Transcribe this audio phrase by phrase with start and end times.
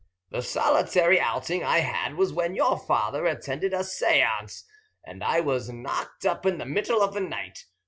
[0.31, 4.63] The solitary outing I had was when your father attended a séance,
[5.05, 7.65] and I was knocked up in the middle of the night.